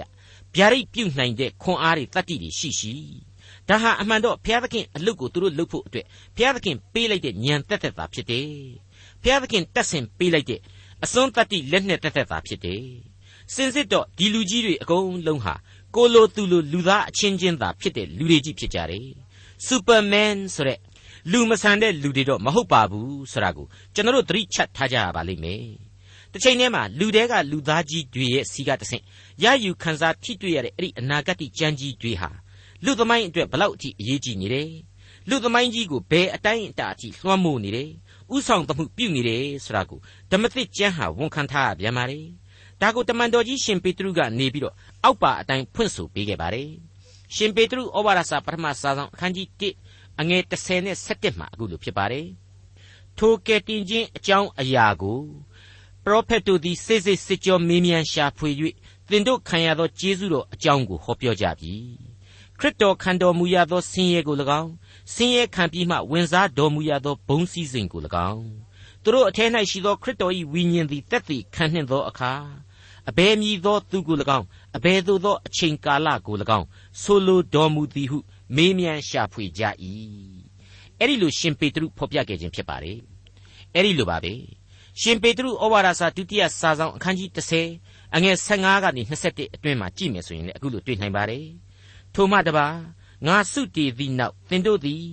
[0.55, 2.93] ဗျာဒိတ်ပြုတ်နိုင်တဲ့ခွန်အားတွေတတ္တိတွေရှိရှိ
[3.67, 8.47] ဒါဟာအမှန်တော့ဘုရားသခင်အလုပ်ကိုသူတို့လုပ်ဖို့အတွက်ဘုရားသခင်ပေးလိုက်တဲ့ဉာဏ်တက်တက်တာဖြစ်တယ်
[9.21, 10.59] ဘုရားသခင်တက်ဆင်ပေးလိုက်တဲ့
[11.03, 12.83] အစွန်းတတ္တိလက်နဲ့တက်တက်တာဖြစ်တယ်
[13.53, 15.55] စင်စစ်တော့ဒီလူကြီးတွေအကုန်လုံးဟာ
[15.95, 19.07] ကိုလိုသူလိုလူသားအချင်းချင်းသာဖြစ်တဲ့လူတွေကြီးဖြစ်ကြတယ်
[19.65, 20.79] စူပါမန်ဆိုတဲ့
[21.31, 25.65] လူမဆန်တဲ့လူတွေတော့မဟုတ်ပါဘူးဆိုတာကိုကျွန်တော်တို့သတိချက်ထားကြရပါလိမ့်မယ်
[26.31, 29.03] တစ်ချိန်တည်းမှာလူတဲကလူသားကြီးတွေရဲ့စီကတဆင့်
[29.43, 32.29] ရယူခန်းစားထိတွေ့ရတဲ့အဲ့ဒီအနာဂတ်ကြမ်းကြီးတွေဟာ
[32.85, 34.69] လူသမိုင်းအတွက်ဘလောက်အထိအရေးကြီးနေတယ်
[35.29, 37.89] လူသမိုင်းကြီးကိုဘယ်အတိုင်းအတာအထိလွှမ်းမိုးနေတယ်
[38.35, 39.99] ဥဆောင်သမှုပြုနေတယ်ဆိုတာကို
[40.31, 42.19] ဓမ္မသစ်ကျမ်းဟာဝန်ခံထားရပြန်ပါလေ
[42.81, 46.69] ဒါကိုတမန်တော်ကြီးရှင်ပေတရုကနေပြီးတော့အောက်ပါအတိုင်းဖွင့်ဆိုပေးခဲ့ပါတယ်
[47.35, 49.47] ရှင်ပေတရုဩဝါဒစာပထမစာဆောင်အခန်းကြီး
[49.87, 52.27] 1အငယ်30နဲ့17မှာအခုလိုဖြစ်ပါတယ်
[53.17, 55.21] ထိုကဲ့တင်ခြင်းအကြောင်းအရာကို
[56.03, 58.49] ပရောဖက်တို့သည်စိတ်စိတ်စစ်ကြောမေးမြန်းရှာဖွေ၍
[59.09, 61.75] သင်တို့ခံရသောကျေးဇူးတော်အကြောင်းကိုဟောပြောကြပြီ
[62.59, 64.71] ခရစ်တော်ခံတော်မူရသောဆင်းရဲကို၎င်း
[65.13, 68.45] ဆင်းရဲခံပြီးမှဝင်စားတော်မူရသောဘုံစည်းစိမ်ကို၎င်း
[69.03, 72.31] သူတို့အထက်၌ရှိသောခရစ်တော်၏ဝိညာဉ်သည်တက်သည်ခံနှင့်သောအခါ
[73.09, 74.45] အဘယ်မည်သောသူကို၎င်း
[74.77, 76.67] အဘယ်သို့သောအချိန်ကာလကို၎င်း
[77.01, 78.17] ဆိုလိုတော်မူသည်ဟု
[78.55, 79.63] မေးမြန်းရှာဖွေကြ၏
[80.99, 82.97] အဲ့ဒီလိုရှင်ပေတရုဖော်ပြခဲ့ခြင်းဖြစ်ပါတယ်
[83.73, 84.33] အဲ့ဒီလိုပါပဲ
[85.01, 87.29] ရှင်ပေတရုဩဝါဒစာဒုတိယစာဆောင်အခန်းကြီး
[87.71, 91.45] 30အငယ်15ကနေ21အတွင်းမှာကြည့်မယ်ဆိုရင်လည်းအခုလိုတွေ့နိုင်ပါတယ်
[92.13, 92.67] ထိုမှတပါ
[93.27, 95.03] ငါစုတည်သည့်နောက်သင်တို့သည်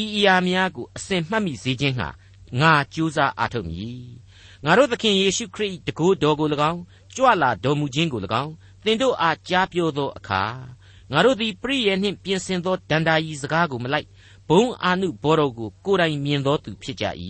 [0.00, 2.08] ဤအရာများကိုအစဉ်မှတ်မိစေခြင်းဟာ
[2.60, 4.02] ငါကြိုးစားအားထုတ်မည်
[4.64, 6.80] ငါတို့သခင်ယေရှုခရစ်တကိုးတော်ကို၎င်း
[7.18, 8.52] ကြွလာတော်မူခြင်းကို၎င်း
[8.84, 10.42] သင်တို့အားကြားပြောသောအခါ
[11.12, 14.06] ငါတို့သည်ပရိယေနှင့်ပြင်ဆင်သောဒန္တာယီစကားကိုမလိုက်
[14.48, 17.04] ဘုံအာနုဘောတော်ကိုကိုယ်တိုင်မြင်သောသူဖြစ်ကြ၏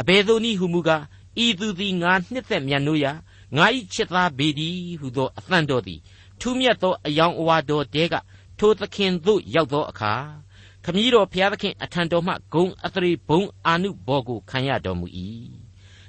[0.00, 1.04] အဘယ်သို့နည်းဟုမူကား
[1.44, 3.12] ဤသူသည်ငါနှစ်သက်မြတ်နိုးရာ
[3.56, 6.00] ငါ၏ချစ်သားပေသည်ဟုသောအသံတော်သည်
[6.40, 8.14] ထူးမြတ်သောအယောင်အဝါတော်တဲက
[8.58, 10.12] ထိုသခင်သို့ရောက်သောအခါ
[10.84, 15.06] ခမည်းတော်ဘုရားသခင်အထံတော်မှဂုံအသရေဘုံအာနုဘောကိုခံရတော်မူ၏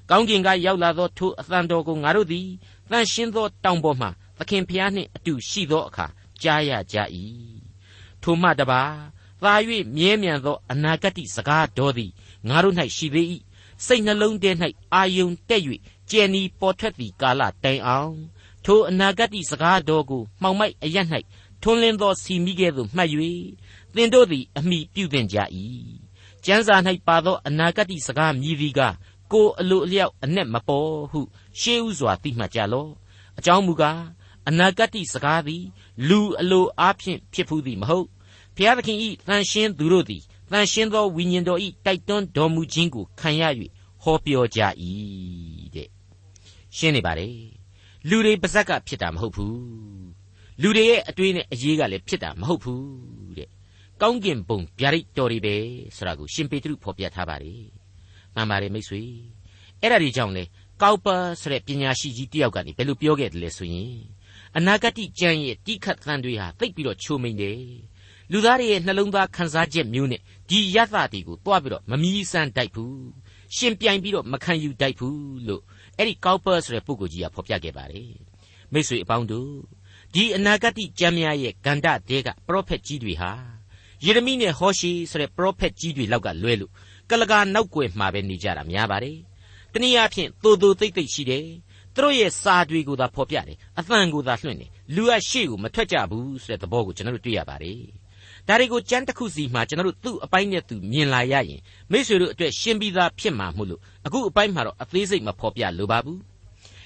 [0.10, 2.48] ကောင်းကင်ကရောက်လာသောထိုအသံတော်ကိုငါတို့သည်
[2.92, 6.06] တန်ရှင်းသောတောင်ပေါ်မှသခင်ဖျားနှင့်အတူရှိသောအခါ
[6.42, 6.98] ကြားရကြ၏
[8.22, 8.82] ထိုမှတပါ
[9.44, 9.54] သာ၍
[9.96, 12.12] မြဲမြံသောအနာဂတ်စကားတော်သည်
[12.48, 13.28] ငါတို့၌ရှိသေး၏
[13.86, 14.52] စိတ်နှလုံးထဲ၌
[14.94, 15.62] အာယုန်တက်၍
[16.10, 18.16] ကြည်နီပေါ်ထွက်သည့်ကာလတိုင်အောင်
[18.66, 20.98] ထိုအနာဂတ်စကားတော်ကိုမှောင်မိုက်အရ၌
[21.62, 23.10] ထွန်းလင်းသောစီမိကဲ့သို့မှတ်၍
[23.96, 25.38] သင်တို့သည်အမိပြုသင်ကြ၏
[26.46, 26.76] ကျမ်းစာ၌
[27.08, 28.82] ပါသောအနာဂတ်စကားမြည်သည်က
[29.32, 31.20] ကိုအလိုအလျောက်အ내မပေါ်ဟု
[31.60, 32.92] ရှေးဥစွာသိမှတ်ကြလော့
[33.40, 34.02] အကြောင်းမူကား
[34.48, 35.64] အနာဂတ်စကားသည်
[36.10, 38.08] လူအလိုအားဖြင့်ဖြစ်ဖူးသည်မဟုတ်
[38.56, 43.44] ဘုရားသခင်ဤတန်ရှင်းသူတို့သည်တန်ရှင်းသောဝိညာဉ်တော်ဤတိုက်တွန်းတော်မူခြင်းကိုခံရ၍
[44.04, 44.60] ဟောပြောကြ၏
[45.76, 45.90] တဲ့
[46.78, 47.30] ရှင်းနေပါလေ
[48.10, 49.60] လူတွေပါဇက်ကဖြစ်တာမဟုတ်ဘူး
[50.62, 53.50] လူတွေရဲ့အတွေးနဲ့အရေးကလည်းဖြစ်တာမဟုတ်ဘူးတဲ့
[54.02, 55.56] ကောင်းကင်ဘုံဗျာဒိတ်တော်တွေပဲ
[55.96, 57.79] ဆိုတာကိုရှင်ပေတရုဖော်ပြထားပါတယ်
[58.36, 59.02] မှန်ပါတယ်မိတ်ဆွေ
[59.82, 60.44] အဲ့ဒါဒီကြောင့်လေ
[60.82, 63.96] ကောက်ပါဆိုတဲ့ပညာရှိကြီးတယောက်ကနေဘယ်လိုပြောခဲ့တယ်လဲဆိုရင်
[64.58, 67.60] အနာဂတ်ကြံရဲ့တိခတ်သံတွေဟာသိပ်ပြီးတော့ချိုးမိန်တယ်
[68.32, 73.10] လူသားတွေရဲ့နှလုံးသားခံစားချက်မျိုးနဲ့ဒီယသတီကိုတွားပြီးတော့မမီးစမ်းတိုက်ဘူး
[73.56, 75.64] ရှင်ပြိုင်ပြီးတော့မခံယူတိုက်ဘူးလို့
[75.98, 78.12] အဲ့ဒီကောက်ပါဆိုတဲ့ပုဂ္ဂိုလ်ကြီးကဖော်ပြခဲ့ပါတယ်
[78.74, 79.52] မိတ်ဆွေအပေါင်းတို့
[80.14, 83.32] ဒီအနာဂတ်ကျမ်းများရဲ့ဂန္ဓတဲကပရောဖက်ကြီးတွေဟာ
[84.06, 86.72] ယေရမိနဲ့ဟောရှေဆိုတဲ့ပရောဖက်ကြီးတွေလောက်ကလွဲလို့
[87.10, 89.18] ကလကာနောက်ွယ်မှာပဲနေကြတာများပါတယ်
[89.74, 91.46] တနည်းအားဖြင့်သို့သို့သိမ့်သိမ့်ရှိတယ်
[91.96, 97.82] သူတို့ရဲ့စာတွေကိုသာဖော်ပြတယ်အသံကိုသာလွှင့်တယ်လူကရှေ့ကိုမထွက်ကြဘူးဆိုတဲ့သဘောကိုကျွန်တော်တို့တွေ့ရပါတယ်
[98.48, 106.20] ဒါတွေကိုကြမ်းတစ်ခုစီမှာကျွန်တော်တို့သူ့အပိုင်းနဲ့သူမြင်လာရရင်မိတ်ဆွေတို့အတွက်ရှင်းပြီးသားဖြစ်မှာမို့လို့အခုအပိုင်းမှာတော့အသေးစိတ်မဖော်ပြလိုပါဘူး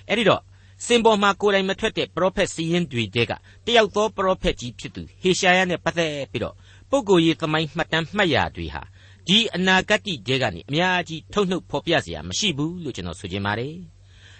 [0.10, 0.42] အဲ့ဒီတော့
[0.86, 3.32] စင်ပေါ်မှာကိုယ်တိုင်မထွက်တဲ့ပရောဖက်စီရင်တွေတဲက
[3.66, 6.56] တယောက်သောပရောဖက်ကြီးဖြစ်သူဟေရှာယနဲ့ပတ်သက်ပြီးတော့
[6.90, 8.82] ပုဂ္ဂိုလ်ရေးသမိုင်းမှတ်တမ်းမှတ်ရာတွေဟာ
[9.29, 13.75] ဒီအနာဂတ်တဲကနေအများကြီးထုတ်နှုတ်ဖော်ပြเสียမရှိဘူးလို့ကျွန်တော်ဆိုချင်ပါတယ်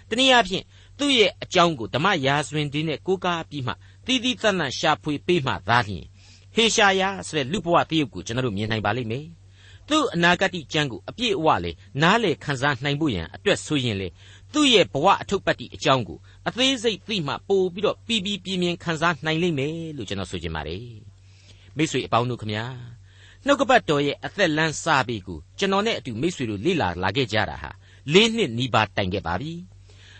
[0.09, 0.63] တနည်းအားဖြင့်
[0.99, 3.73] သူ့ရဲ့အကြောင်းကိုဓမ္မရာဇဝင်တွေနဲ့ကိုးကားပြီးမှ
[4.05, 6.05] သီးသီးသန့်သန့်ရှာဖွေပေးမှသာလျှင်
[6.55, 9.25] ဟေရှာယဆိုတဲ့လူဘဝတရုပ်ကိုကျွန်တော်တို့မြင်နိုင်ပါလိမ့်မယ်
[9.89, 11.71] သူ့အနာဂတ်ကျမ်းကိုအပြည့်အဝလေ
[12.01, 14.07] နားလေခန်းစားနိုင်ဖို့ရန်အတွက်ဆိုရင်လေ
[14.53, 20.83] သူ့ရဲ့ဘဝအထုပ်ပတ်တိအကြောင်းကိုအသေးစိတ်သိမှပို့ပြီးတော့ပြီးပြီးပြင်းပြင်းခန်းစားနိုင်လိမ့်မယ်လို့ကျွန်တော်ဆိုချင်ပါတယ်
[21.77, 22.65] မိတ်ဆွေအပေါင်းတို့ခမညာ
[23.46, 27.70] နှုတ်ကပတ်တော်ရဲ့အသက်လန်းစာပေကိုကျွန်တော်နဲ့အတူမိတ်ဆွေတို့လေ့လာလာခဲ့ကြတာဟာ
[28.12, 29.52] ၄နှစ်နီးပါးတိုင်ခဲ့ပါပြီ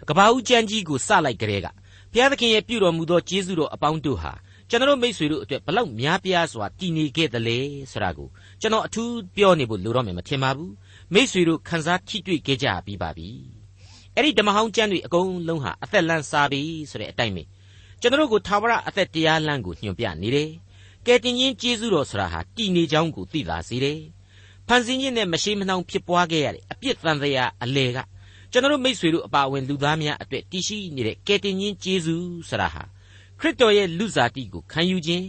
[0.08, 1.66] ကဘာဦးကျမ်းကြီးကိုစလိုက်ကြတဲ့က
[2.12, 4.32] ဘုရားသခင်ရဲ့ပြုတော်မူသောကျေးဇူးတော်အပေါင်းတို့ဟာ
[4.70, 7.58] ကျွန်တော်မိတ်ဆွေတို့အတွက်ဘလောက်များပြားစွာတည်နေခဲ့သလဲ
[7.92, 8.28] ဆိုတာကို
[8.60, 10.72] ကျွန်တော်အထူးပြောနေဖို့လိုတော့မယ်မထင်ပါဘူး
[11.12, 13.28] မိတ်ဆွေတို့ခန်းစားထိတွေ့ခဲ့ကြပြီးပါပြီ
[14.14, 16.60] အဲ့ဒီဓမ္မဟောင်းကျမ်းတွေအကုန်လုံးဟာအသက်လန်းစားပြီ
[16.90, 17.42] ဆိုတဲ့အတိုင်းပဲ
[18.00, 20.50] ကျွန်တော်တို့ကိုသာဝရအသက်တရားလမ်းကိုညွှန်ပြနေတယ်
[21.06, 24.00] ကဲတင်ချင်းကျေးဇူးတော်ဆိုတာဟာတည်နေကြောင်းကိုသိလာစေတယ်
[24.66, 27.98] ဖန်ဆင်းခြင်းနဲ့မရှိမနှောင်ဖြစ်ပွားခဲ့ရတဲ့အပြစ်သံတရားအလေက
[28.50, 32.82] ကျွန်တော်မိတ်ဆွေတို့အပါအဝင်လူသားများအတွက်တည်ရှိနေတဲ့ကဲတင်ချင်းကျေးဇူးဆိုတာဟာ
[33.40, 35.26] ခရစ်တော်ရဲ့လူစားတိကိုခံယူခြင်း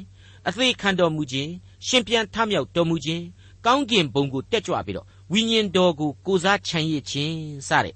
[0.48, 1.52] အသေးခံတော်မူခြင်း
[1.88, 3.24] ရှင်ပြန်ထမြောက်တော်မူခြင်း
[3.66, 7.96] ကောင်းကင်ဘုံကိုတက်ကြွပြီးတော့ဝိညာဉ်တော်ကိုကိုစားချမ်းရစ်ခြင်းစတဲ့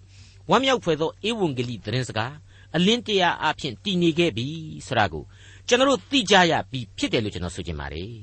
[0.49, 2.33] ဝမ်းမြောက်ဖွယ်သောဧဝံဂေလိသတင်းစကား
[2.75, 4.47] အလင်းတရားအဖြစ်တည်နေခဲ့ပြီ
[4.87, 5.23] ဆိုတာကို
[5.69, 8.13] ကျွန်တော်တို့သိကြရပြီဖြစ်တယ်လို့ကျွန်တော်ဆိုချင်ပါတယ်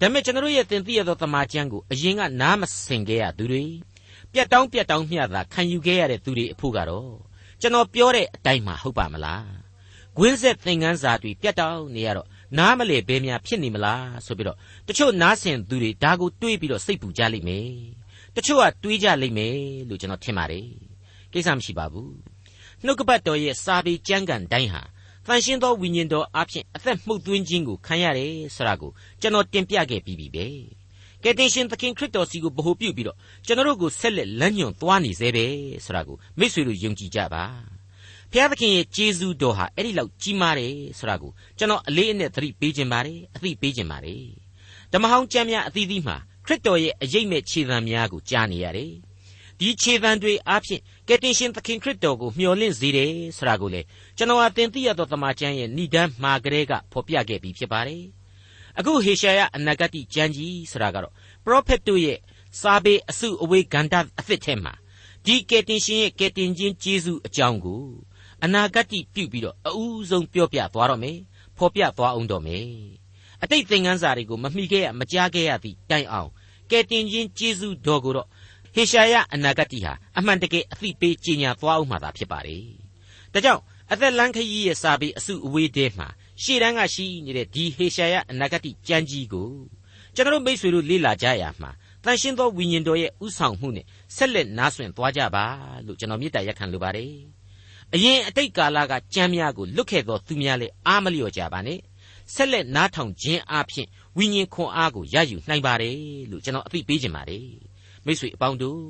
[0.00, 3.64] ဒါပေမဲ့ကျွန်တော်တို့ရဲ့သင်သိရသောတမန်ကျမ်းကိုအရင်ကနားမဆင်ခဲ့ရသူတွေ
[4.32, 7.12] ပြတ်တောင်းပြတ်တောင်းမျှသာခံယူခဲ့ရတဲ့သူတွေအဖို့ကတော့
[7.60, 9.48] ကျွန်တော်ပြောတဲ့အတိုင်းမှဟုတ်ပါမလား
[10.18, 14.56] ကွင်းဆက်သင်ခန်းစာတွေပြတ်တောင်းနေရတော့နားမလေဘဲများဖြစ်နေမလားဆိုပြီးတော့
[14.88, 17.70] တချို့နားဆင်သူတွေဒါကိုတွေးပြီးတော့စိတ်ပူကြလိမ့်မယ်
[18.36, 19.56] တချို့ကတွေးကြလိမ့်မယ်
[19.88, 20.68] လို့ကျွန်တော်ထင်ပါတယ်
[21.32, 22.14] ကိစ္စမရှိပါဘူး
[22.84, 24.82] နှုတ်ကပတ်တော်ရဲ့စာပေကျမ်းကန်တိုင်းဟာ
[25.26, 30.46] တန်ရှင်းသောဝိညာဉ်တော်အဖြစ်အသက်မှုတ်သွင်းခြင်းကိုခံရတယ်ဆိုတာကိုကျွန်တော်တင်ပြခဲ့ပြီးပြီပဲ
[31.22, 35.46] ကယ်တင်ရှင်သခင်ခရစ်တော်စီကိုဗဟုပြုပြီးတော့ကျွန်တော်တို့ကိုဆက်လက်လမ်းညွှန်သွားနေသေးပဲ
[35.84, 37.44] ဆိုတာကိုမိတ်ဆွေတို့ယုံကြည်ကြပါ
[38.32, 44.24] ဖျားသခင်ရဲ့ကျေးဇူးတော်ဟာအဲ့ဒီလောက်ကြီးမားတယ်ဆိုတာကိုကျွန်တော်အလေးအနက်သတိပေးခြင်းပါတယ်အသိပေးခြင်းပါတယ်
[44.92, 48.92] ဓမ္မဟောင်းကျမ်းများအသီးသီးမှာခရစ်တော်ရဲ့အရေးမဲ့ခြေသံများကိုကြားနေရတယ်
[49.60, 53.80] ဒီခြေသံတွေအားဖြင့်ကယ်တင်ရှင်သခင်ခရစ်တော်ကိုမျှော်လင့်စေတယ်ဆိုတာကိုလေ
[54.16, 58.04] ကျွန်တော်ဟာသင်သိရသောတမန်ကျမ်းရဲ့ဏိဒန်းမှာကလေးကဖော်ပြခဲ့ပြီးဖြစ်ပါတယ်
[58.78, 61.12] အခုဟေရှာယအနာဂတိကျမ်းကြီးဆိုတာကတော့
[61.44, 62.18] ပရောဖက်တို့ရဲ့
[62.60, 64.72] စာပေအစုအဝေးဂန္ဓအသစ်ထဲမှာ
[65.26, 67.84] ဒီကယ်တင်ရှင်ရဲ့ကယ်တင်ခြင်းကျေးဇူးအကြောင်းကို
[68.44, 69.00] အနာဂတ်ပြု
[69.32, 71.18] ပြီးတော့အဦးဆုံးပြောပြသွားတော့မယ်
[71.56, 72.66] ဖော်ပြသွားအောင်တော့မယ်
[73.42, 76.30] အတိတ်သင်ခန်းစာတွေကိုမမိခဲ့ရမကြားခဲ့ရသည့်တိုင်အောင်
[76.70, 78.28] ကယ်တင်ခြင်းကျေးဇူးတော်ကိုတော့
[78.74, 82.64] ဟေရှာယအနာဂတ်ဟာအမှန်တကယ်အသိပေးကြီးညာသွားအောင်မှာသာဖြစ်ပါတယ်
[83.32, 86.08] ဒါကြောင့်အသက်လန်းခရီးရဲ့စာပေအစုအဝေးတဲမှာ
[86.42, 89.50] ရှေ့တန်းကရှိနေတဲ့ဒီဟေရှာယအနာဂတ်ကြမ်းကြီးကို
[90.14, 91.70] ကျွန်တော်မိတ်ဆွေတို့လေ့လာကြရမှာ
[92.04, 95.44] တန်ရှင်းသောဝိညာဉ်တော်ရဲ့ဥဆောင်မှုနဲ့ဆက်လက်နားဆွင့်သွားကြပါ
[95.86, 97.12] လို့ကျွန်တော်မေတ္တာရက်ခံလိုပါတယ်
[97.94, 101.78] အရင်အတိတ်ကာလကကြမ်းများကိုလွတ်ခဲ့သောသူများလည်းအားမလျော့ကြပါနဲ့
[102.34, 105.96] ဆက်လက်နားထောင်ခြင်းအပြင်ဝိညာဉ်ခွန်အားကိုရယူနိုင်ပါတယ်
[106.30, 107.69] လို့ကျွန်တော်အသိပေးခြင်းပါတယ်
[108.10, 108.82] မိတ်ဆွေအပေါင်းတို့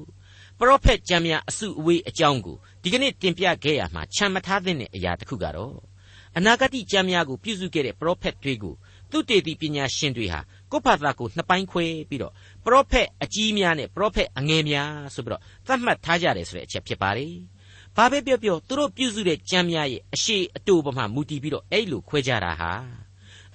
[0.58, 5.76] ပရောဖက်ကျမ်းများအစုအဝေးအကြောင်းကိုဒီကနေ့တင်ပြခဲ့ရမှာခြံမထားတဲ့အရာတစ်ခုကတော့
[6.36, 8.74] အနာဂတ်ကျမ်းများကိုပြုစုခဲ့တဲ့ပရောဖက်တွေကို
[9.10, 10.40] သူတေတီပညာရှင်တွေဟာ
[10.72, 12.32] ကိုယ့်ဘာသာကိုနှစ်ပိုင်းခွဲပြီးတော့
[12.64, 17.34] ပရောဖက်အကြီးများနဲ့ပရောဖက်အငယ်များဆိုပြီးတော့သတ်မှတ်ထားကြတယ်ဆိုတဲ့အချက်ဖြစ်ပါတယ်။
[17.96, 22.72] ဘာပဲပြောပြောသူတို့ပြုစုတဲ့ကြံများရဲ့အရှိအတူပေါ်မှာမူတည်ပြီးတော့အဲ့လိုခွဲကြတာဟာ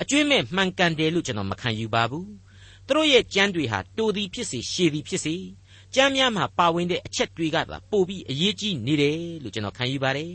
[0.02, 2.28] အကျွင့်မဲ့မှန်ကန်တယ်လို့ကျွန်တော်မခံယူပါဘူး။
[2.88, 5.36] သူတို့ရဲ့ကြံတွေဟာတိုသည်ဖြစ်စေရှည်သည်ဖြစ်စေ
[5.96, 10.32] ကြမ်းများမှာပါဝင်တဲ့အချက်တွေကသာပို့ပြီးအရေးကြီးနေတယ်လို့ကျွန်တော်ခံယူပါတယ်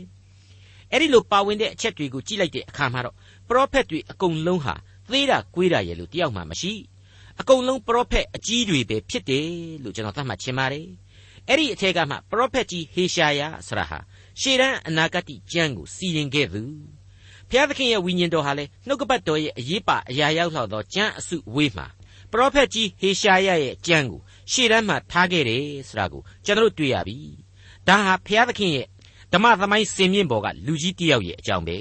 [0.91, 3.15] ။အဲ့ဒီလိုပါဝင်တဲ့အချက်တွေကိုကြည့်လိုက်တဲ့အခါမှာတော့
[3.47, 4.73] ပရောဖက်တွေအကုန်လုံးဟာ
[5.09, 6.73] သေးတာကွေးတာရဲ့လို့တယောက်မှမရှိ
[7.39, 9.49] အကုန်လုံးပရောဖက်အကြီးတွေပဲဖြစ်တယ်
[9.83, 10.87] လို့ကျွန်တော်သတ်မှတ်ချင်ပါတယ်။
[11.49, 13.99] အဲ့ဒီအထက်ကမှပရောဖက်ကြီးဟေရှာယဆရာဟာ
[14.41, 16.61] ရှေးတန်းအနာဂတ်ကျမ်းကိုစီရင်ခဲ့သူ
[17.49, 21.87] ဘုရားသခင်ရဲ့ဝိညာဉ်တော်ဟာလည်းနှုတ်ကပတ်တော်ရဲ့အရေးပါအရာရောက်လောက်သောကျမ်းအစုဝေးမှာ
[22.31, 27.17] ပရောဖက်ကြီးဟေရှာယရဲ့ကျမ်းကိုရှေ့တန်းမှာထားခဲ့တယ်ဆိုတာကိုကျွန်တော်တို့တွေ့ရပြီ
[27.87, 28.87] ဒါဟာဘုရားသခင်ရဲ့
[29.33, 31.77] ဓမ္မသမိုင်းစင်မြင့်ပေါ်ကလူကြီးတယောက်ရဲ့အကြောင်းပဲ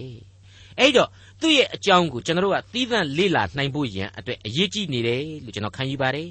[0.78, 1.08] အဲ့တော့
[1.40, 6.28] သူ့ရဲ့အကြောင်းကိုကျွန်တော်တို့ကသီးသန့်လေ့လာနိုင်ဖို့ရန်အတွက်အရေးကြီးနေတယ်လို့ကျွန်တော်ခံယူပါတယ်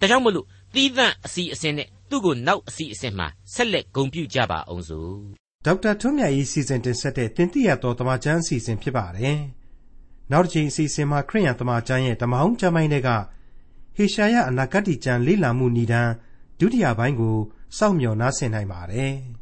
[0.00, 5.16] ဒါကြောင့်မလို့သီးသန့်အစီအစဉ်နဲ့သူ့ကိုနောက်အစီအစဉ်မှာဆက်လက်ဂုဏ်ပြုကြပါအောင်စို့
[5.64, 9.40] ဒေါက်တာထွန်းမြတ်ရေးစီစဉ်တင်ဆက်တဲ့တင်ပြရတော်တမချန်းအစီအစဉ်ဖြစ်ပါတယ်
[10.32, 13.10] နောက်တစ်ချိန်အစီအစဉ်မှာခရိယံတမချန်းရဲ့ဓမ္မဟောင်းကျမ်းပိုင်းတွေက
[13.96, 16.08] ဟေရှာယအနာဂတ်ကျမ်းလေ့လာမှုဏ္ဍန်
[16.58, 17.36] ဒုတိယပိုင်းကို
[17.78, 19.14] စောင့်မျှော်နားဆင်နိုင်ပါတယ်။